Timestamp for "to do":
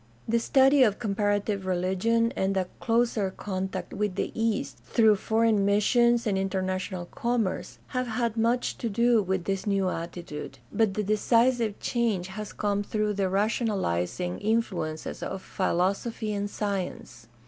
8.79-9.21